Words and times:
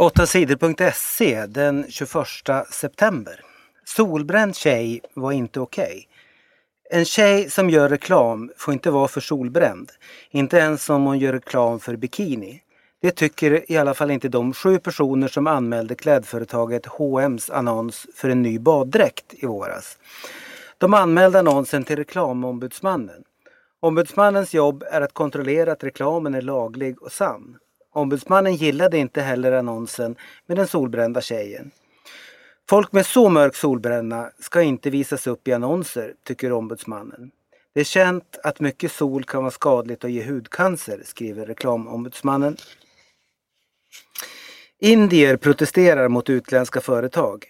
8 0.00 0.26
sidor.se 0.26 1.46
den 1.46 1.86
21 1.88 2.26
september. 2.70 3.40
Solbränd 3.84 4.56
tjej 4.56 5.00
var 5.14 5.32
inte 5.32 5.60
okej. 5.60 5.84
Okay. 5.84 6.98
En 6.98 7.04
tjej 7.04 7.50
som 7.50 7.70
gör 7.70 7.88
reklam 7.88 8.50
får 8.56 8.74
inte 8.74 8.90
vara 8.90 9.08
för 9.08 9.20
solbränd. 9.20 9.90
Inte 10.30 10.56
ens 10.56 10.90
om 10.90 11.04
hon 11.04 11.18
gör 11.18 11.32
reklam 11.32 11.80
för 11.80 11.96
bikini. 11.96 12.62
Det 13.02 13.10
tycker 13.10 13.72
i 13.72 13.76
alla 13.76 13.94
fall 13.94 14.10
inte 14.10 14.28
de 14.28 14.52
sju 14.52 14.78
personer 14.78 15.28
som 15.28 15.46
anmälde 15.46 15.94
klädföretaget 15.94 16.86
H&M's 16.86 17.52
annons 17.52 18.06
för 18.14 18.28
en 18.28 18.42
ny 18.42 18.58
baddräkt 18.58 19.34
i 19.34 19.46
våras. 19.46 19.98
De 20.78 20.94
anmälde 20.94 21.38
annonsen 21.38 21.84
till 21.84 21.96
reklamombudsmannen. 21.96 23.22
Ombudsmannens 23.80 24.54
jobb 24.54 24.84
är 24.90 25.00
att 25.00 25.14
kontrollera 25.14 25.72
att 25.72 25.84
reklamen 25.84 26.34
är 26.34 26.42
laglig 26.42 27.02
och 27.02 27.12
sann. 27.12 27.58
Ombudsmannen 27.98 28.54
gillade 28.54 28.98
inte 28.98 29.20
heller 29.20 29.52
annonsen 29.52 30.16
med 30.46 30.56
den 30.56 30.66
solbrända 30.66 31.20
tjejen. 31.20 31.70
Folk 32.68 32.92
med 32.92 33.06
så 33.06 33.28
mörk 33.28 33.54
solbränna 33.54 34.30
ska 34.38 34.62
inte 34.62 34.90
visas 34.90 35.26
upp 35.26 35.48
i 35.48 35.52
annonser, 35.52 36.14
tycker 36.24 36.52
ombudsmannen. 36.52 37.30
Det 37.74 37.80
är 37.80 37.84
känt 37.84 38.38
att 38.42 38.60
mycket 38.60 38.92
sol 38.92 39.24
kan 39.24 39.42
vara 39.42 39.50
skadligt 39.50 40.04
och 40.04 40.10
ge 40.10 40.24
hudcancer, 40.24 41.02
skriver 41.04 41.46
reklamombudsmannen. 41.46 42.56
Indier 44.78 45.36
protesterar 45.36 46.08
mot 46.08 46.30
utländska 46.30 46.80
företag. 46.80 47.44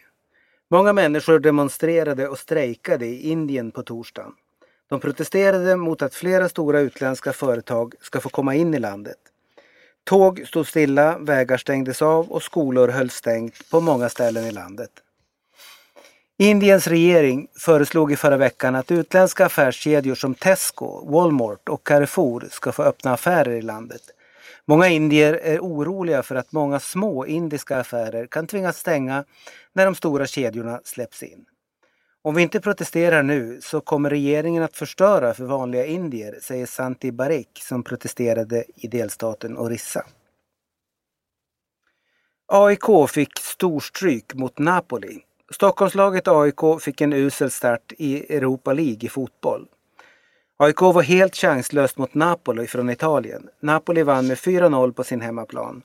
Många 0.70 0.92
människor 0.92 1.38
demonstrerade 1.38 2.28
och 2.28 2.38
strejkade 2.38 3.06
i 3.06 3.30
Indien 3.30 3.70
på 3.70 3.82
torsdagen. 3.82 4.32
De 4.88 5.00
protesterade 5.00 5.76
mot 5.76 6.02
att 6.02 6.14
flera 6.14 6.48
stora 6.48 6.80
utländska 6.80 7.32
företag 7.32 7.94
ska 8.00 8.20
få 8.20 8.28
komma 8.28 8.54
in 8.54 8.74
i 8.74 8.78
landet. 8.78 9.18
Tåg 10.08 10.46
stod 10.46 10.66
stilla, 10.66 11.18
vägar 11.18 11.56
stängdes 11.56 12.02
av 12.02 12.30
och 12.30 12.42
skolor 12.42 12.88
hölls 12.88 13.14
stängt 13.14 13.70
på 13.70 13.80
många 13.80 14.08
ställen 14.08 14.44
i 14.44 14.50
landet. 14.50 14.90
Indiens 16.38 16.86
regering 16.86 17.48
föreslog 17.58 18.12
i 18.12 18.16
förra 18.16 18.36
veckan 18.36 18.74
att 18.74 18.90
utländska 18.90 19.46
affärskedjor 19.46 20.14
som 20.14 20.34
Tesco, 20.34 21.12
Walmart 21.12 21.68
och 21.68 21.86
Carrefour 21.86 22.48
ska 22.50 22.72
få 22.72 22.82
öppna 22.82 23.12
affärer 23.12 23.50
i 23.50 23.62
landet. 23.62 24.02
Många 24.66 24.88
indier 24.88 25.34
är 25.34 25.58
oroliga 25.58 26.22
för 26.22 26.34
att 26.34 26.52
många 26.52 26.80
små 26.80 27.26
indiska 27.26 27.76
affärer 27.76 28.26
kan 28.26 28.46
tvingas 28.46 28.78
stänga 28.78 29.24
när 29.72 29.84
de 29.84 29.94
stora 29.94 30.26
kedjorna 30.26 30.80
släpps 30.84 31.22
in. 31.22 31.44
Om 32.22 32.34
vi 32.34 32.42
inte 32.42 32.60
protesterar 32.60 33.22
nu 33.22 33.60
så 33.62 33.80
kommer 33.80 34.10
regeringen 34.10 34.62
att 34.62 34.76
förstöra 34.76 35.34
för 35.34 35.44
vanliga 35.44 35.86
indier, 35.86 36.38
säger 36.42 36.66
Santi 36.66 37.12
Barik 37.12 37.48
som 37.62 37.82
protesterade 37.82 38.64
i 38.76 38.88
delstaten 38.88 39.58
Orissa. 39.58 40.06
AIK 42.46 43.10
fick 43.10 43.38
storstryk 43.38 44.34
mot 44.34 44.58
Napoli. 44.58 45.18
Stockholmslaget 45.50 46.28
AIK 46.28 46.80
fick 46.80 47.00
en 47.00 47.12
usel 47.12 47.50
start 47.50 47.92
i 47.98 48.36
Europa 48.36 48.72
League 48.72 48.98
i 49.00 49.08
fotboll. 49.08 49.66
AIK 50.56 50.80
var 50.80 51.02
helt 51.02 51.36
chanslöst 51.36 51.98
mot 51.98 52.14
Napoli 52.14 52.66
från 52.66 52.90
Italien. 52.90 53.48
Napoli 53.60 54.02
vann 54.02 54.26
med 54.26 54.36
4-0 54.36 54.92
på 54.92 55.04
sin 55.04 55.20
hemmaplan. 55.20 55.82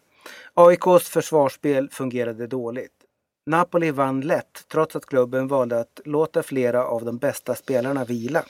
AIKs 0.53 1.09
försvarsspel 1.09 1.89
fungerade 1.89 2.47
dåligt. 2.47 2.91
Napoli 3.45 3.91
vann 3.91 4.21
lätt 4.21 4.65
trots 4.71 4.95
att 4.95 5.05
klubben 5.05 5.47
valde 5.47 5.79
att 5.79 5.99
låta 6.05 6.43
flera 6.43 6.85
av 6.85 7.05
de 7.05 7.17
bästa 7.17 7.55
spelarna 7.55 8.05
vila. 8.05 8.45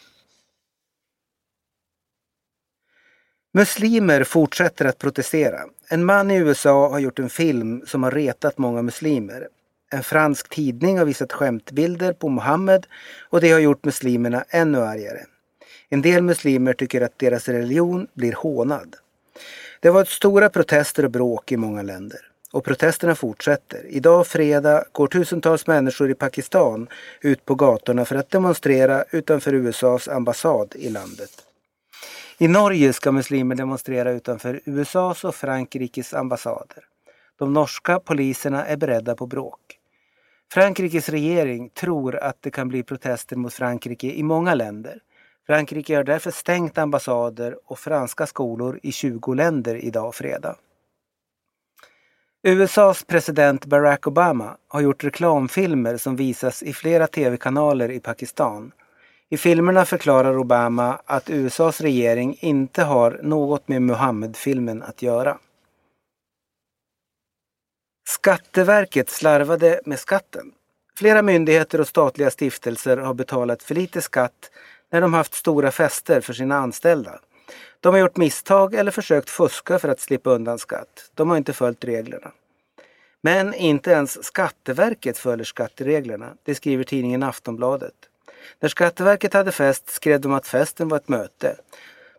Muslimer 3.53 4.23
fortsätter 4.23 4.85
att 4.85 4.97
protestera. 4.97 5.59
En 5.89 6.05
man 6.05 6.31
i 6.31 6.35
USA 6.35 6.89
har 6.89 6.99
gjort 6.99 7.19
en 7.19 7.29
film 7.29 7.83
som 7.85 8.03
har 8.03 8.11
retat 8.11 8.57
många 8.57 8.81
muslimer. 8.81 9.47
En 9.91 10.03
fransk 10.03 10.49
tidning 10.49 10.97
har 10.97 11.05
visat 11.05 11.33
skämtbilder 11.33 12.13
på 12.13 12.29
Mohammed 12.29 12.87
och 13.29 13.41
det 13.41 13.51
har 13.51 13.59
gjort 13.59 13.85
muslimerna 13.85 14.45
ännu 14.49 14.77
argare. 14.77 15.25
En 15.89 16.01
del 16.01 16.23
muslimer 16.23 16.73
tycker 16.73 17.01
att 17.01 17.19
deras 17.19 17.49
religion 17.49 18.07
blir 18.13 18.33
hånad. 18.33 18.95
Det 19.79 19.87
har 19.87 19.93
varit 19.93 20.09
stora 20.09 20.49
protester 20.49 21.05
och 21.05 21.11
bråk 21.11 21.51
i 21.51 21.57
många 21.57 21.81
länder. 21.81 22.32
Och 22.53 22.63
protesterna 22.63 23.15
fortsätter. 23.15 23.85
Idag 23.89 24.27
fredag 24.27 24.83
går 24.91 25.07
tusentals 25.07 25.67
människor 25.67 26.11
i 26.11 26.15
Pakistan 26.15 26.87
ut 27.21 27.45
på 27.45 27.55
gatorna 27.55 28.05
för 28.05 28.15
att 28.15 28.29
demonstrera 28.29 29.03
utanför 29.11 29.53
USAs 29.53 30.07
ambassad 30.07 30.75
i 30.75 30.89
landet. 30.89 31.31
I 32.37 32.47
Norge 32.47 32.93
ska 32.93 33.11
muslimer 33.11 33.55
demonstrera 33.55 34.11
utanför 34.11 34.61
USAs 34.65 35.23
och 35.23 35.35
Frankrikes 35.35 36.13
ambassader. 36.13 36.85
De 37.39 37.53
norska 37.53 37.99
poliserna 37.99 38.65
är 38.65 38.77
beredda 38.77 39.15
på 39.15 39.27
bråk. 39.27 39.59
Frankrikes 40.53 41.09
regering 41.09 41.69
tror 41.69 42.15
att 42.15 42.37
det 42.41 42.51
kan 42.51 42.67
bli 42.67 42.83
protester 42.83 43.35
mot 43.35 43.53
Frankrike 43.53 44.07
i 44.07 44.23
många 44.23 44.53
länder. 44.53 44.99
Frankrike 45.47 45.95
har 45.95 46.03
därför 46.03 46.31
stängt 46.31 46.77
ambassader 46.77 47.57
och 47.65 47.79
franska 47.79 48.25
skolor 48.25 48.79
i 48.83 48.91
20 48.91 49.33
länder 49.33 49.75
idag 49.85 50.15
fredag. 50.15 50.55
USAs 52.45 53.03
president 53.03 53.65
Barack 53.65 54.07
Obama 54.07 54.57
har 54.67 54.81
gjort 54.81 55.03
reklamfilmer 55.03 55.97
som 55.97 56.15
visas 56.15 56.63
i 56.63 56.73
flera 56.73 57.07
tv-kanaler 57.07 57.91
i 57.91 57.99
Pakistan. 57.99 58.71
I 59.29 59.37
filmerna 59.37 59.85
förklarar 59.85 60.37
Obama 60.37 60.99
att 61.05 61.29
USAs 61.29 61.81
regering 61.81 62.37
inte 62.39 62.83
har 62.83 63.19
något 63.23 63.67
med 63.67 63.81
Muhammed-filmen 63.81 64.83
att 64.83 65.01
göra. 65.01 65.37
Skatteverket 68.07 69.09
slarvade 69.09 69.81
med 69.85 69.99
skatten. 69.99 70.51
Flera 70.97 71.21
myndigheter 71.21 71.81
och 71.81 71.87
statliga 71.87 72.31
stiftelser 72.31 72.97
har 72.97 73.13
betalat 73.13 73.63
för 73.63 73.75
lite 73.75 74.01
skatt 74.01 74.51
när 74.91 75.01
de 75.01 75.13
haft 75.13 75.33
stora 75.33 75.71
fester 75.71 76.21
för 76.21 76.33
sina 76.33 76.55
anställda. 76.57 77.19
De 77.79 77.93
har 77.93 77.99
gjort 77.99 78.17
misstag 78.17 78.73
eller 78.73 78.91
försökt 78.91 79.29
fuska 79.29 79.79
för 79.79 79.89
att 79.89 79.99
slippa 79.99 80.29
undan 80.29 80.59
skatt. 80.59 81.11
De 81.13 81.29
har 81.29 81.37
inte 81.37 81.53
följt 81.53 81.83
reglerna. 81.83 82.31
Men 83.21 83.53
inte 83.53 83.91
ens 83.91 84.23
Skatteverket 84.23 85.17
följer 85.17 85.45
skattereglerna. 85.45 86.33
Det 86.43 86.55
skriver 86.55 86.83
tidningen 86.83 87.23
Aftonbladet. 87.23 87.93
När 88.59 88.69
Skatteverket 88.69 89.33
hade 89.33 89.51
fest 89.51 89.89
skrev 89.89 90.21
de 90.21 90.33
att 90.33 90.47
festen 90.47 90.87
var 90.87 90.97
ett 90.97 91.09
möte. 91.09 91.55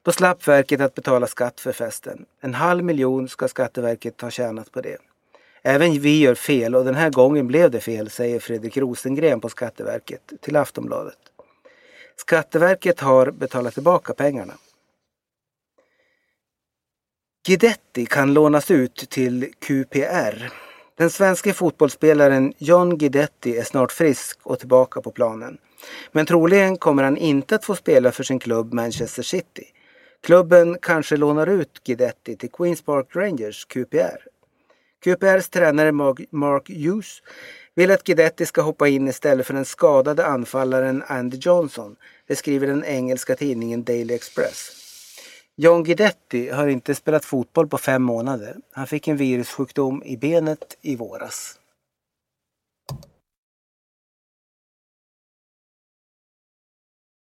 Då 0.02 0.12
slapp 0.12 0.48
verket 0.48 0.80
att 0.80 0.94
betala 0.94 1.26
skatt 1.26 1.60
för 1.60 1.72
festen. 1.72 2.26
En 2.40 2.54
halv 2.54 2.84
miljon 2.84 3.28
ska 3.28 3.48
Skatteverket 3.48 4.20
ha 4.20 4.30
tjänat 4.30 4.72
på 4.72 4.80
det. 4.80 4.98
Även 5.62 6.00
vi 6.00 6.20
gör 6.20 6.34
fel 6.34 6.74
och 6.74 6.84
den 6.84 6.94
här 6.94 7.10
gången 7.10 7.46
blev 7.46 7.70
det 7.70 7.80
fel, 7.80 8.10
säger 8.10 8.40
Fredrik 8.40 8.76
Rosengren 8.76 9.40
på 9.40 9.48
Skatteverket 9.48 10.32
till 10.40 10.56
Aftonbladet. 10.56 11.18
Skatteverket 12.16 13.00
har 13.00 13.30
betalat 13.30 13.74
tillbaka 13.74 14.14
pengarna. 14.14 14.54
Guidetti 17.46 18.06
kan 18.06 18.34
lånas 18.34 18.70
ut 18.70 19.10
till 19.10 19.52
QPR. 19.58 20.52
Den 20.98 21.10
svenska 21.10 21.54
fotbollsspelaren 21.54 22.52
John 22.58 22.98
Guidetti 22.98 23.58
är 23.58 23.62
snart 23.62 23.92
frisk 23.92 24.38
och 24.42 24.58
tillbaka 24.58 25.00
på 25.00 25.10
planen. 25.10 25.58
Men 26.12 26.26
troligen 26.26 26.76
kommer 26.76 27.02
han 27.02 27.16
inte 27.16 27.54
att 27.54 27.64
få 27.64 27.74
spela 27.76 28.12
för 28.12 28.22
sin 28.22 28.38
klubb 28.38 28.72
Manchester 28.72 29.22
City. 29.22 29.64
Klubben 30.22 30.78
kanske 30.82 31.16
lånar 31.16 31.46
ut 31.46 31.80
Guidetti 31.84 32.36
till 32.36 32.50
Queens 32.50 32.82
Park 32.82 33.06
Rangers, 33.16 33.64
QPR. 33.64 34.20
QPRs 35.04 35.48
tränare 35.48 35.92
Mark 36.30 36.68
Hughes 36.68 37.22
vill 37.74 37.90
att 37.90 38.04
Guidetti 38.04 38.46
ska 38.46 38.62
hoppa 38.62 38.88
in 38.88 39.08
istället 39.08 39.46
för 39.46 39.54
den 39.54 39.64
skadade 39.64 40.26
anfallaren 40.26 41.02
Andy 41.06 41.36
Johnson. 41.36 41.96
Det 42.26 42.36
skriver 42.36 42.66
den 42.66 42.84
engelska 42.84 43.36
tidningen 43.36 43.84
Daily 43.84 44.14
Express. 44.14 44.80
John 45.56 45.84
Guidetti 45.84 46.50
har 46.50 46.66
inte 46.66 46.94
spelat 46.94 47.24
fotboll 47.24 47.68
på 47.68 47.78
fem 47.78 48.02
månader. 48.02 48.56
Han 48.72 48.86
fick 48.86 49.08
en 49.08 49.16
virussjukdom 49.16 50.02
i 50.04 50.16
benet 50.16 50.76
i 50.82 50.96
våras. 50.96 51.58